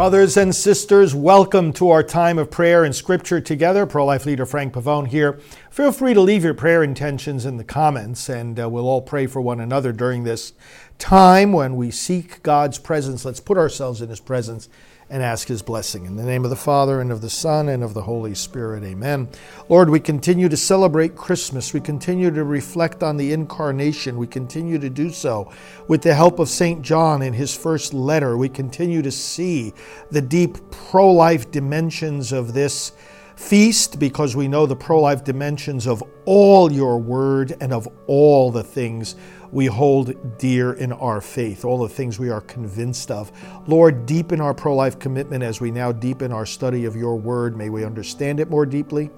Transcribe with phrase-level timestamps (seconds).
[0.00, 3.84] Brothers and sisters, welcome to our time of prayer and scripture together.
[3.84, 5.38] Pro life leader Frank Pavone here.
[5.70, 9.26] Feel free to leave your prayer intentions in the comments, and uh, we'll all pray
[9.26, 10.54] for one another during this
[10.96, 13.26] time when we seek God's presence.
[13.26, 14.70] Let's put ourselves in His presence
[15.10, 16.06] and ask His blessing.
[16.06, 18.84] In the name of the Father, and of the Son, and of the Holy Spirit,
[18.84, 19.28] amen.
[19.68, 21.74] Lord, we continue to celebrate Christmas.
[21.74, 24.16] We continue to reflect on the incarnation.
[24.16, 25.52] We continue to do so
[25.88, 26.80] with the help of St.
[26.80, 28.36] John in his first letter.
[28.36, 29.74] We continue to see
[30.10, 32.92] the deep pro life dimensions of this
[33.34, 38.50] feast because we know the pro life dimensions of all your word and of all
[38.50, 39.16] the things
[39.52, 43.32] we hold dear in our faith, all the things we are convinced of.
[43.68, 47.56] Lord, deepen our pro life commitment as we now deepen our study of your word.
[47.56, 49.10] May we understand it more deeply.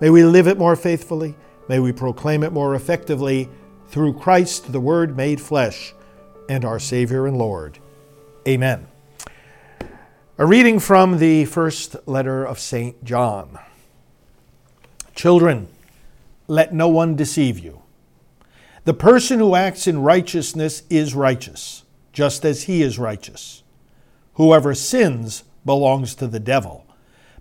[0.00, 1.36] May we live it more faithfully.
[1.68, 3.48] May we proclaim it more effectively
[3.90, 5.94] through Christ, the Word made flesh,
[6.48, 7.78] and our Savior and Lord.
[8.46, 8.86] Amen.
[10.38, 13.04] A reading from the first letter of St.
[13.04, 13.58] John.
[15.14, 15.68] Children,
[16.46, 17.82] let no one deceive you.
[18.84, 23.62] The person who acts in righteousness is righteous, just as he is righteous.
[24.34, 26.86] Whoever sins belongs to the devil,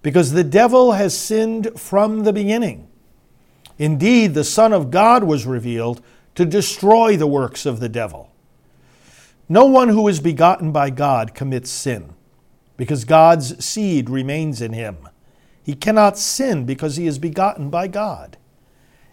[0.02, 2.88] because the devil has sinned from the beginning.
[3.78, 6.02] Indeed, the Son of God was revealed
[6.36, 8.32] to destroy the works of the devil.
[9.48, 12.14] No one who is begotten by God commits sin,
[12.76, 15.08] because God's seed remains in him.
[15.64, 18.38] He cannot sin because he is begotten by God.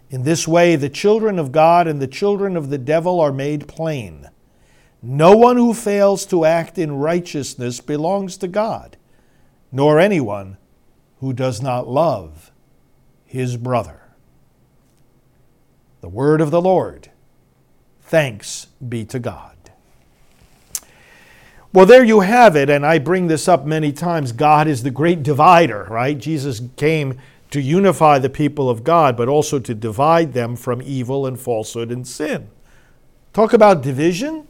[0.09, 3.67] In this way, the children of God and the children of the devil are made
[3.67, 4.29] plain.
[5.01, 8.97] No one who fails to act in righteousness belongs to God,
[9.71, 10.57] nor anyone
[11.19, 12.51] who does not love
[13.25, 14.01] his brother.
[16.01, 17.11] The word of the Lord.
[18.01, 19.55] Thanks be to God.
[21.73, 24.31] Well, there you have it, and I bring this up many times.
[24.31, 26.17] God is the great divider, right?
[26.17, 27.19] Jesus came
[27.51, 31.91] to unify the people of God, but also to divide them from evil and falsehood
[31.91, 32.49] and sin.
[33.33, 34.47] Talk about division.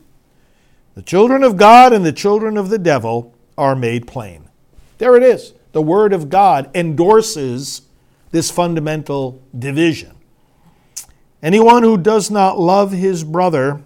[0.96, 4.50] The children of God and the children of the devil are made plain.
[4.98, 5.54] There it is.
[5.74, 7.84] The Word of God endorses
[8.32, 10.16] this fundamental division.
[11.44, 13.84] Anyone who does not love his brother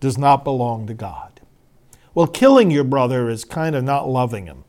[0.00, 1.40] does not belong to God.
[2.14, 4.64] Well, killing your brother is kind of not loving him,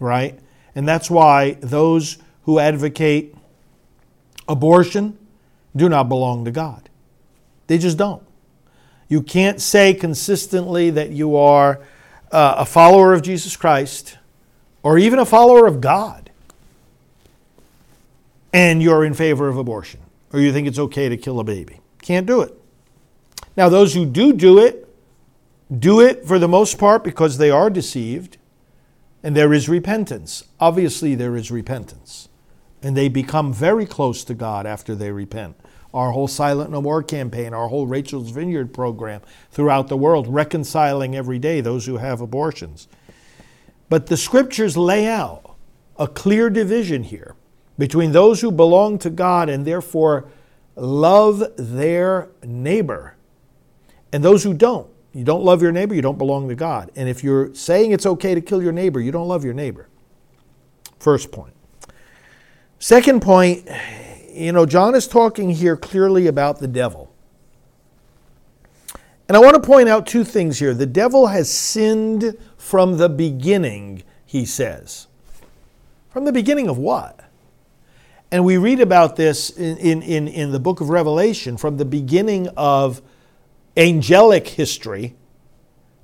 [0.00, 0.38] right?
[0.74, 3.34] And that's why those who advocate
[4.48, 5.18] abortion
[5.74, 6.88] do not belong to God.
[7.66, 8.22] They just don't.
[9.08, 11.80] You can't say consistently that you are
[12.30, 14.18] uh, a follower of Jesus Christ
[14.82, 16.30] or even a follower of God
[18.52, 20.00] and you're in favor of abortion
[20.32, 21.80] or you think it's okay to kill a baby.
[22.02, 22.52] Can't do it.
[23.56, 24.88] Now, those who do do it,
[25.76, 28.36] do it for the most part because they are deceived
[29.22, 30.44] and there is repentance.
[30.60, 32.28] Obviously, there is repentance
[32.84, 35.56] and they become very close to God after they repent.
[35.94, 41.16] Our whole Silent No More campaign, our whole Rachel's Vineyard program throughout the world, reconciling
[41.16, 42.86] every day those who have abortions.
[43.88, 45.56] But the scriptures lay out
[45.98, 47.36] a clear division here
[47.78, 50.28] between those who belong to God and therefore
[50.76, 53.16] love their neighbor
[54.12, 54.88] and those who don't.
[55.14, 56.90] You don't love your neighbor, you don't belong to God.
[56.96, 59.88] And if you're saying it's okay to kill your neighbor, you don't love your neighbor.
[60.98, 61.53] First point.
[62.84, 63.66] Second point,
[64.30, 67.10] you know, John is talking here clearly about the devil.
[69.26, 70.74] And I want to point out two things here.
[70.74, 75.06] The devil has sinned from the beginning, he says.
[76.10, 77.20] From the beginning of what?
[78.30, 82.48] And we read about this in, in, in, the book of Revelation from the beginning
[82.48, 83.00] of
[83.78, 85.16] angelic history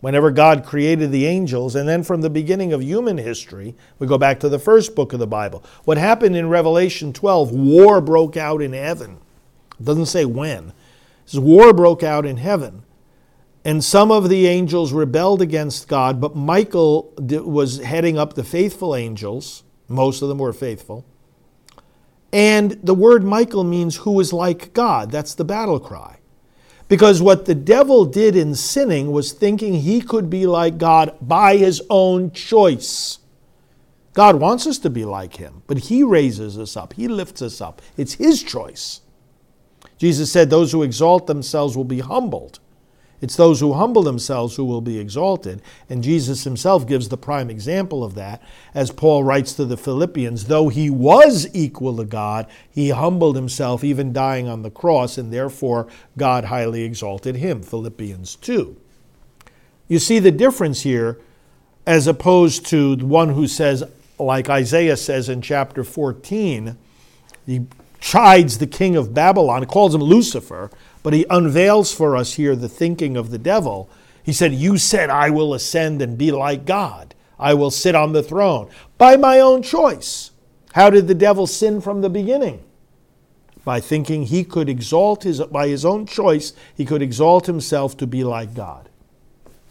[0.00, 4.18] whenever God created the angels, and then from the beginning of human history, we go
[4.18, 5.62] back to the first book of the Bible.
[5.84, 9.18] What happened in Revelation 12, war broke out in heaven.
[9.78, 10.72] It doesn't say when.
[11.24, 12.82] This war broke out in heaven.
[13.64, 18.96] And some of the angels rebelled against God, but Michael was heading up the faithful
[18.96, 19.64] angels.
[19.86, 21.04] Most of them were faithful.
[22.32, 25.10] And the word Michael means who is like God.
[25.10, 26.19] That's the battle cry.
[26.90, 31.56] Because what the devil did in sinning was thinking he could be like God by
[31.56, 33.20] his own choice.
[34.12, 37.60] God wants us to be like him, but he raises us up, he lifts us
[37.60, 37.80] up.
[37.96, 39.02] It's his choice.
[39.98, 42.59] Jesus said, Those who exalt themselves will be humbled.
[43.20, 45.60] It's those who humble themselves who will be exalted.
[45.88, 48.42] And Jesus himself gives the prime example of that,
[48.74, 53.84] as Paul writes to the Philippians though he was equal to God, he humbled himself,
[53.84, 55.86] even dying on the cross, and therefore
[56.16, 57.62] God highly exalted him.
[57.62, 58.76] Philippians 2.
[59.88, 61.20] You see the difference here
[61.86, 63.82] as opposed to the one who says,
[64.18, 66.76] like Isaiah says in chapter 14,
[67.46, 67.66] he
[68.00, 70.70] chides the king of Babylon, calls him Lucifer,
[71.02, 73.88] but he unveils for us here the thinking of the devil.
[74.22, 77.14] He said, You said, I will ascend and be like God.
[77.38, 78.68] I will sit on the throne
[78.98, 80.30] by my own choice.
[80.74, 82.62] How did the devil sin from the beginning?
[83.64, 88.06] By thinking he could exalt his, by his own choice, he could exalt himself to
[88.06, 88.88] be like God.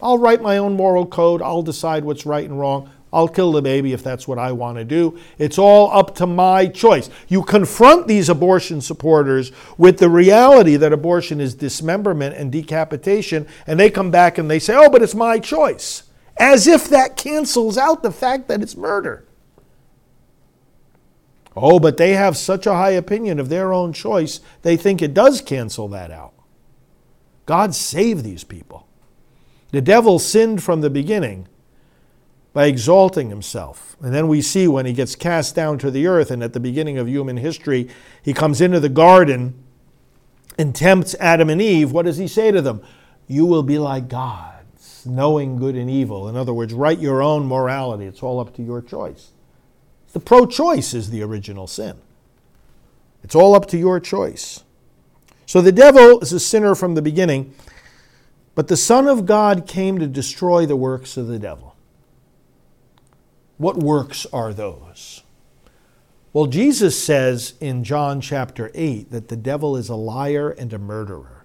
[0.02, 1.42] I'll write my own moral code.
[1.42, 2.90] I'll decide what's right and wrong.
[3.12, 5.18] I'll kill the baby if that's what I want to do.
[5.36, 7.10] It's all up to my choice.
[7.28, 13.80] You confront these abortion supporters with the reality that abortion is dismemberment and decapitation, and
[13.80, 16.04] they come back and they say, oh, but it's my choice.
[16.36, 19.26] As if that cancels out the fact that it's murder.
[21.56, 25.14] Oh, but they have such a high opinion of their own choice, they think it
[25.14, 26.32] does cancel that out.
[27.44, 28.86] God save these people.
[29.72, 31.48] The devil sinned from the beginning
[32.52, 33.96] by exalting himself.
[34.00, 36.60] And then we see when he gets cast down to the earth, and at the
[36.60, 37.88] beginning of human history,
[38.22, 39.54] he comes into the garden
[40.58, 41.92] and tempts Adam and Eve.
[41.92, 42.82] What does he say to them?
[43.28, 46.28] You will be like gods, knowing good and evil.
[46.28, 48.06] In other words, write your own morality.
[48.06, 49.30] It's all up to your choice.
[50.12, 51.98] The pro choice is the original sin.
[53.22, 54.64] It's all up to your choice.
[55.46, 57.54] So the devil is a sinner from the beginning,
[58.54, 61.69] but the Son of God came to destroy the works of the devil.
[63.60, 65.22] What works are those?
[66.32, 70.78] Well, Jesus says in John chapter 8 that the devil is a liar and a
[70.78, 71.44] murderer.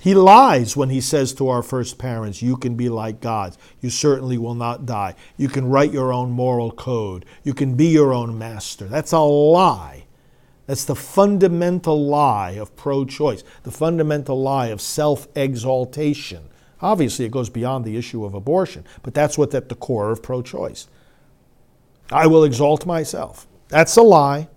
[0.00, 3.58] He lies when he says to our first parents, You can be like gods.
[3.82, 5.14] You certainly will not die.
[5.36, 7.26] You can write your own moral code.
[7.44, 8.86] You can be your own master.
[8.86, 10.06] That's a lie.
[10.64, 16.48] That's the fundamental lie of pro choice, the fundamental lie of self exaltation.
[16.80, 20.22] Obviously, it goes beyond the issue of abortion, but that's what's at the core of
[20.22, 20.86] pro choice.
[22.10, 23.46] I will exalt myself.
[23.68, 24.48] That's a lie.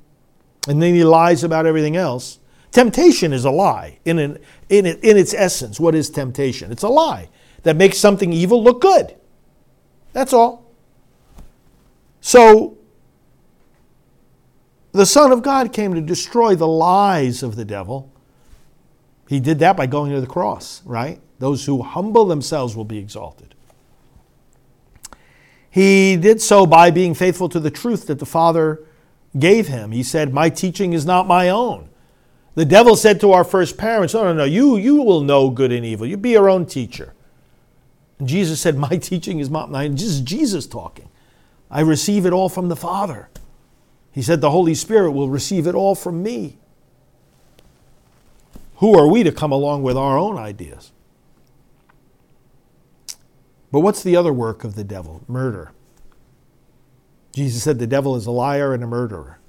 [0.68, 2.40] And then he lies about everything else.
[2.72, 4.38] Temptation is a lie in, an,
[4.70, 5.80] in, it, in its essence.
[5.80, 6.72] What is temptation?
[6.72, 7.30] It's a lie
[7.64, 9.16] that makes something evil look good.
[10.14, 10.72] That's all.
[12.22, 12.78] So,
[14.92, 18.12] the Son of God came to destroy the lies of the devil.
[19.28, 21.20] He did that by going to the cross, right?
[21.42, 23.56] Those who humble themselves will be exalted.
[25.72, 28.84] He did so by being faithful to the truth that the Father
[29.40, 29.92] gave him.
[29.92, 31.90] He said, My teaching is not my own.
[32.54, 35.72] The devil said to our first parents, No, no, no, you, you will know good
[35.72, 36.06] and evil.
[36.06, 37.16] You be your own teacher.
[38.20, 39.94] And Jesus said, My teaching is not mine.
[39.94, 41.10] This is Jesus talking.
[41.72, 43.30] I receive it all from the Father.
[44.12, 46.60] He said, The Holy Spirit will receive it all from me.
[48.76, 50.92] Who are we to come along with our own ideas?
[53.72, 55.24] But what's the other work of the devil?
[55.28, 55.72] Murder.
[57.34, 59.40] Jesus said the devil is a liar and a murderer.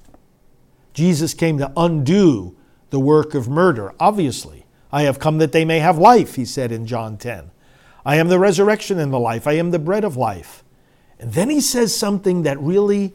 [0.95, 2.57] Jesus came to undo
[2.91, 4.67] the work of murder, obviously.
[4.93, 7.51] I have come that they may have life, he said in John 10.
[8.05, 9.47] I am the resurrection and the life.
[9.47, 10.63] I am the bread of life.
[11.19, 13.15] And then he says something that really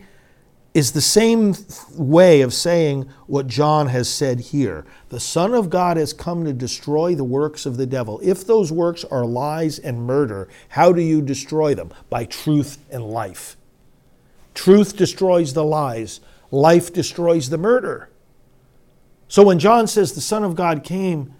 [0.77, 1.55] is the same
[1.95, 4.85] way of saying what John has said here.
[5.09, 8.19] The Son of God has come to destroy the works of the devil.
[8.21, 11.91] If those works are lies and murder, how do you destroy them?
[12.11, 13.57] By truth and life.
[14.53, 16.19] Truth destroys the lies,
[16.51, 18.11] life destroys the murder.
[19.27, 21.33] So when John says the Son of God came,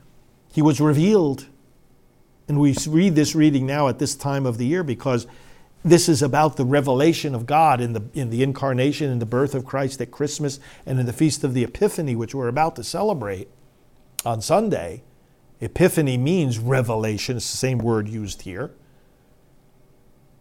[0.52, 1.46] he was revealed.
[2.48, 5.28] And we read this reading now at this time of the year because
[5.84, 9.56] this is about the revelation of God in the, in the incarnation and the birth
[9.56, 12.84] of Christ at Christmas and in the Feast of the Epiphany, which we're about to
[12.84, 13.50] celebrate
[14.26, 15.04] on Sunday.
[15.62, 18.72] Epiphany means revelation, it's the same word used here.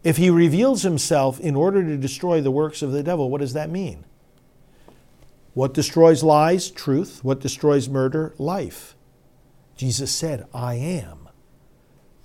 [0.03, 3.53] If he reveals himself in order to destroy the works of the devil, what does
[3.53, 4.05] that mean?
[5.53, 6.69] What destroys lies?
[6.69, 7.23] Truth.
[7.23, 8.35] What destroys murder?
[8.37, 8.95] Life.
[9.75, 11.29] Jesus said, I am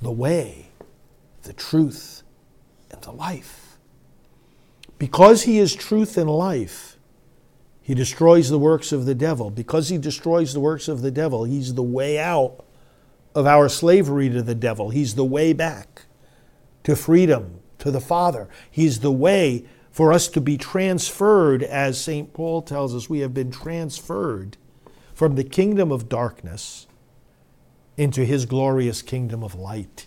[0.00, 0.68] the way,
[1.42, 2.22] the truth,
[3.02, 3.78] to life.
[4.98, 6.96] Because he is truth and life,
[7.82, 9.50] he destroys the works of the devil.
[9.50, 12.64] Because he destroys the works of the devil, he's the way out
[13.34, 14.90] of our slavery to the devil.
[14.90, 16.02] He's the way back
[16.84, 18.48] to freedom, to the Father.
[18.70, 22.32] He's the way for us to be transferred, as St.
[22.32, 24.56] Paul tells us, we have been transferred
[25.12, 26.86] from the kingdom of darkness
[27.96, 30.06] into his glorious kingdom of light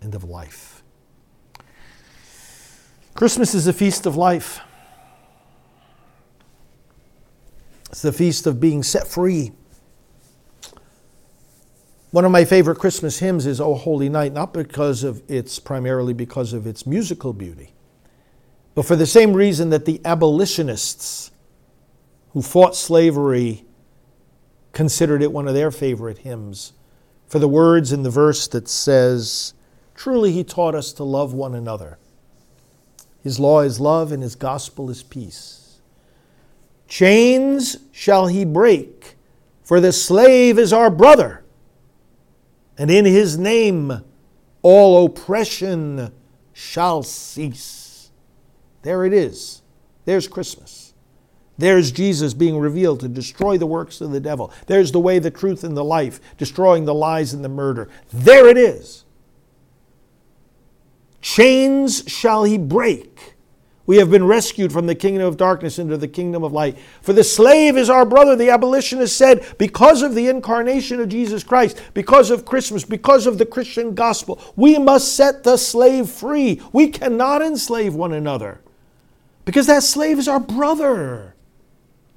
[0.00, 0.73] and of life.
[3.14, 4.60] Christmas is a feast of life.
[7.90, 9.52] It's the feast of being set free.
[12.10, 16.12] One of my favorite Christmas hymns is O Holy Night, not because of its primarily
[16.12, 17.72] because of its musical beauty,
[18.74, 21.30] but for the same reason that the abolitionists
[22.32, 23.64] who fought slavery
[24.72, 26.72] considered it one of their favorite hymns
[27.28, 29.54] for the words in the verse that says,
[29.94, 31.98] Truly he taught us to love one another.
[33.24, 35.80] His law is love and his gospel is peace.
[36.86, 39.16] Chains shall he break,
[39.62, 41.42] for the slave is our brother,
[42.76, 44.04] and in his name
[44.60, 46.12] all oppression
[46.52, 48.10] shall cease.
[48.82, 49.62] There it is.
[50.04, 50.92] There's Christmas.
[51.56, 54.52] There's Jesus being revealed to destroy the works of the devil.
[54.66, 57.88] There's the way, the truth, and the life, destroying the lies and the murder.
[58.12, 59.03] There it is.
[61.24, 63.34] Chains shall he break.
[63.86, 66.76] We have been rescued from the kingdom of darkness into the kingdom of light.
[67.00, 71.42] For the slave is our brother, the abolitionist said, because of the incarnation of Jesus
[71.42, 76.60] Christ, because of Christmas, because of the Christian gospel, we must set the slave free.
[76.74, 78.60] We cannot enslave one another
[79.46, 81.34] because that slave is our brother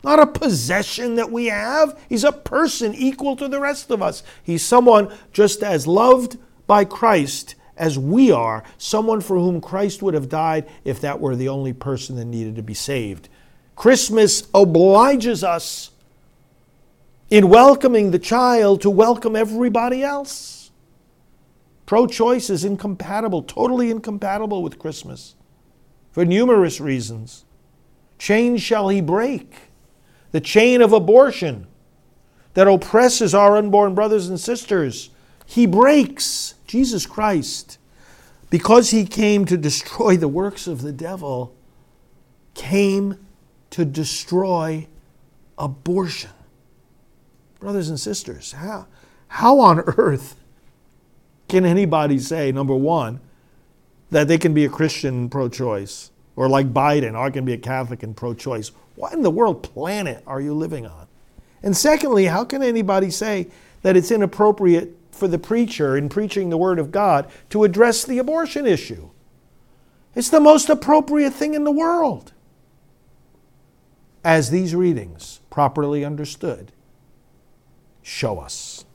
[0.04, 2.00] not a possession that we have.
[2.08, 4.22] He's a person equal to the rest of us.
[4.44, 10.14] He's someone just as loved by Christ as we are, someone for whom Christ would
[10.14, 13.30] have died if that were the only person that needed to be saved.
[13.76, 15.92] Christmas obliges us
[17.30, 20.72] in welcoming the child to welcome everybody else.
[21.86, 25.36] Pro choice is incompatible, totally incompatible with Christmas
[26.12, 27.46] for numerous reasons.
[28.18, 29.54] Chain shall he break
[30.32, 31.68] the chain of abortion
[32.56, 35.12] that oppresses our unborn brothers and sisters.
[35.46, 37.80] He breaks Jesus Christ
[38.50, 41.56] because he came to destroy the works of the devil,
[42.54, 43.18] came
[43.72, 44.88] to destroy
[45.58, 46.32] abortion.
[47.60, 48.88] Brothers and sisters, how,
[49.28, 50.36] how on earth
[51.48, 53.20] can anybody say, number one,
[54.12, 57.54] that they can be a Christian pro choice, or like Biden, or I can be
[57.54, 58.72] a Catholic and pro choice?
[58.96, 61.08] What in the world planet are you living on?
[61.64, 63.48] And secondly, how can anybody say
[63.82, 68.20] that it's inappropriate for the preacher in preaching the Word of God to address the
[68.20, 69.10] abortion issue?
[70.16, 72.34] It's the most appropriate thing in the world.
[74.24, 76.72] As these readings, properly understood,
[78.02, 78.86] show us.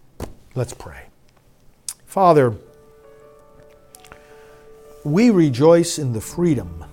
[0.55, 1.07] Let's pray.
[2.05, 2.55] Father,
[5.05, 6.85] we rejoice in the freedom,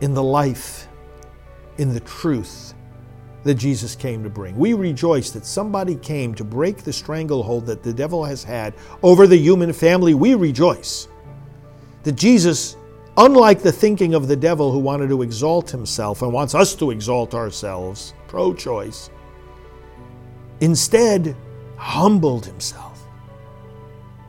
[0.00, 0.88] in the life,
[1.78, 2.74] in the truth
[3.44, 4.56] that Jesus came to bring.
[4.56, 9.26] We rejoice that somebody came to break the stranglehold that the devil has had over
[9.26, 10.14] the human family.
[10.14, 11.08] We rejoice
[12.02, 12.76] that Jesus,
[13.16, 16.90] unlike the thinking of the devil who wanted to exalt himself and wants us to
[16.90, 19.10] exalt ourselves, pro choice,
[20.60, 21.34] instead
[21.76, 23.06] humbled himself,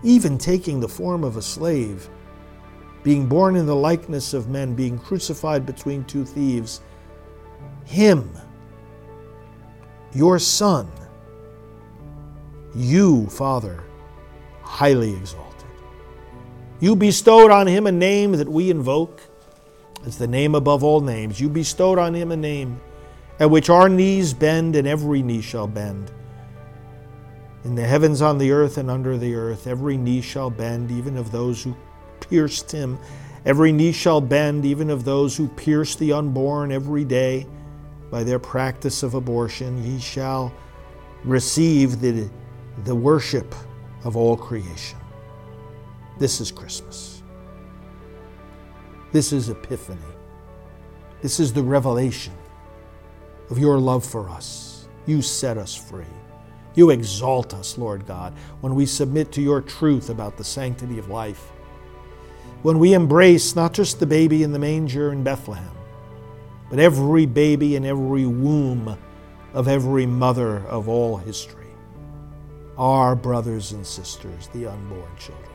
[0.04, 2.10] even taking the form of a slave,
[3.04, 6.82] being born in the likeness of men, being crucified between two thieves
[7.86, 8.32] him,
[10.14, 10.90] your Son,
[12.76, 13.84] you, Father,
[14.62, 15.52] highly exalted.
[16.80, 19.22] You bestowed on him a name that we invoke
[20.06, 21.40] as the name above all names.
[21.40, 22.80] You bestowed on him a name
[23.40, 26.12] at which our knees bend and every knee shall bend.
[27.64, 31.16] In the heavens, on the earth, and under the earth, every knee shall bend, even
[31.16, 31.76] of those who
[32.20, 32.98] pierced him.
[33.46, 37.46] Every knee shall bend, even of those who pierce the unborn every day
[38.12, 40.54] by their practice of abortion, ye shall
[41.24, 42.30] receive the,
[42.84, 43.56] the worship
[44.04, 45.00] of all creation.
[46.20, 47.24] This is Christmas.
[49.12, 50.00] This is Epiphany.
[51.22, 52.34] This is the revelation
[53.50, 54.88] of your love for us.
[55.06, 56.06] You set us free.
[56.74, 61.10] You exalt us, Lord God, when we submit to your truth about the sanctity of
[61.10, 61.52] life.
[62.62, 65.72] When we embrace not just the baby in the manger in Bethlehem,
[66.72, 68.98] but every baby in every womb
[69.54, 71.68] of every mother of all history.
[72.78, 75.52] Our brothers and sisters, the unborn children.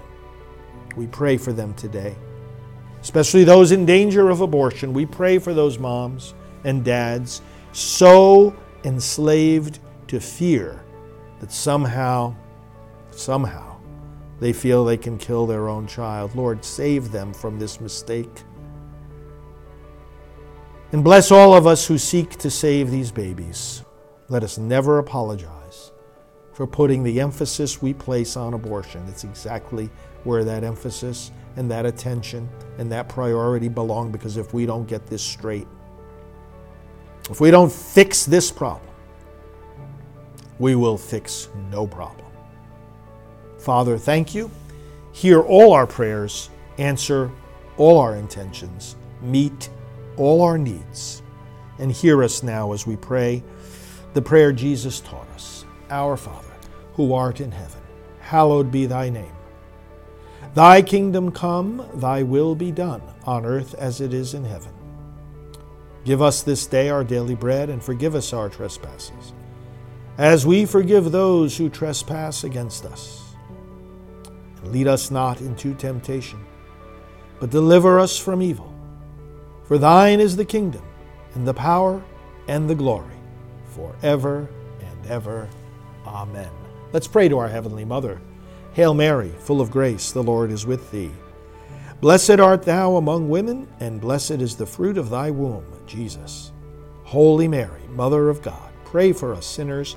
[0.94, 2.14] We pray for them today,
[3.00, 4.92] especially those in danger of abortion.
[4.92, 7.40] We pray for those moms and dads
[7.73, 8.54] so
[8.85, 10.85] enslaved to fear
[11.40, 12.37] that somehow,
[13.11, 13.78] somehow,
[14.38, 16.37] they feel they can kill their own child.
[16.37, 18.42] Lord, save them from this mistake
[20.97, 23.85] And bless all of us who seek to save these babies.
[24.31, 25.93] Let us never apologize
[26.55, 29.05] for putting the emphasis we place on abortion.
[29.07, 29.91] It's exactly
[30.25, 32.49] where that emphasis and that attention
[32.79, 35.69] and that priority belong because if we don't get this straight,
[37.29, 38.95] if we don't fix this problem,
[40.59, 42.26] we will fix no problem.
[43.59, 44.50] Father, thank you.
[45.12, 46.49] Hear all our prayers,
[46.79, 47.31] answer
[47.76, 49.69] all our intentions, meet
[50.16, 51.23] all our needs,
[51.78, 53.42] and hear us now as we pray
[54.16, 56.54] the prayer Jesus taught us Our Father,
[56.94, 57.82] who art in heaven,
[58.20, 59.32] hallowed be thy name.
[60.54, 64.73] Thy kingdom come, thy will be done, on earth as it is in heaven.
[66.06, 69.35] Give us this day our daily bread, and forgive us our trespasses,
[70.16, 73.35] as we forgive those who trespass against us.
[74.62, 76.42] And lead us not into temptation,
[77.38, 78.75] but deliver us from evil.
[79.66, 80.82] For thine is the kingdom,
[81.35, 82.02] and the power,
[82.49, 83.16] and the glory,
[83.75, 84.49] forever
[84.80, 85.49] and ever.
[86.06, 86.50] Amen.
[86.92, 88.20] Let's pray to our Heavenly Mother.
[88.75, 91.11] Hail Mary, full of grace, the Lord is with thee.
[92.00, 96.52] Blessed art thou among women, and blessed is the fruit of thy womb, Jesus.
[97.04, 99.96] Holy Mary, Mother of God, pray for us sinners,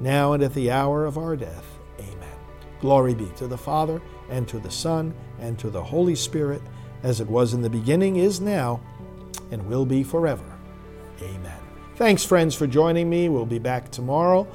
[0.00, 1.78] now and at the hour of our death.
[2.00, 2.38] Amen.
[2.80, 6.60] Glory be to the Father, and to the Son, and to the Holy Spirit,
[7.02, 8.80] as it was in the beginning, is now,
[9.50, 10.44] and will be forever.
[11.22, 11.58] Amen.
[11.96, 13.28] Thanks, friends, for joining me.
[13.28, 14.46] We'll be back tomorrow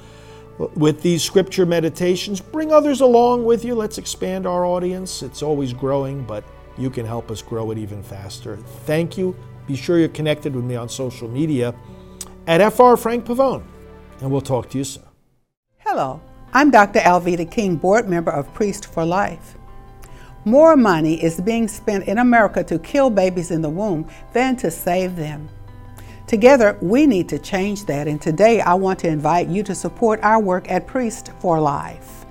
[0.76, 2.40] with these scripture meditations.
[2.40, 3.74] Bring others along with you.
[3.74, 5.24] Let's expand our audience.
[5.24, 6.44] It's always growing, but
[6.78, 8.58] you can help us grow it even faster.
[8.86, 9.36] Thank you.
[9.68, 11.74] Be sure you're connected with me on social media
[12.48, 13.64] at FR Frank Pavone,
[14.20, 15.04] and we'll talk to you soon.
[15.78, 16.22] Hello,
[16.54, 17.00] I'm Dr.
[17.00, 19.56] Alveda King, board member of Priests for Life.
[20.44, 24.72] More money is being spent in America to kill babies in the womb than to
[24.72, 25.48] save them.
[26.26, 30.20] Together, we need to change that, and today I want to invite you to support
[30.24, 32.26] our work at Priests for Life.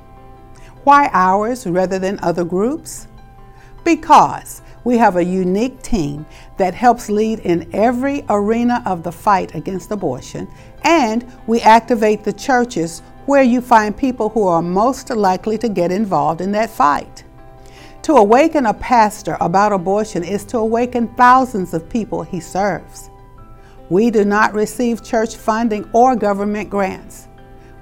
[0.83, 3.07] Why ours rather than other groups?
[3.85, 9.55] Because we have a unique team that helps lead in every arena of the fight
[9.55, 10.49] against abortion,
[10.83, 15.93] and we activate the churches where you find people who are most likely to get
[15.93, 17.23] involved in that fight.
[18.03, 23.11] To awaken a pastor about abortion is to awaken thousands of people he serves.
[23.91, 27.29] We do not receive church funding or government grants.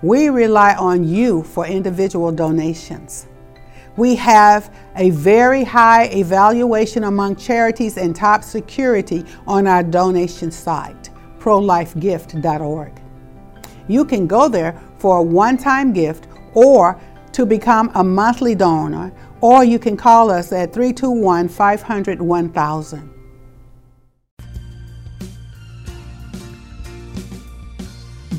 [0.02, 3.28] We rely on you for individual donations.
[3.96, 11.10] We have a very high evaluation among charities and top security on our donation site,
[11.38, 12.92] prolifegift.org.
[13.86, 17.00] You can go there for a one time gift or
[17.32, 23.18] to become a monthly donor, or you can call us at 321 500 1000.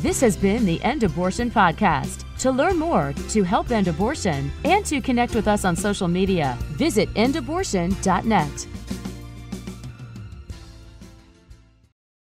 [0.02, 2.24] This has been the End Abortion Podcast.
[2.40, 6.58] To learn more, to help end abortion, and to connect with us on social media,
[6.78, 8.68] visit endabortion.net.